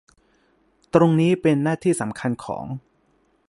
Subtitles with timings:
[0.93, 2.65] ตรงนี้เป็นหน้าที่สำคัญของ